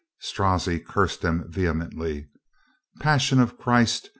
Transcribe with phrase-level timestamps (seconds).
[0.19, 2.27] Strozzi cursed them vehemently.
[3.01, 4.09] "Passion of Christ!